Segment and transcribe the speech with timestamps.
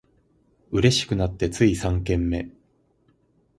[0.71, 2.49] 嬉しくなってつい三軒目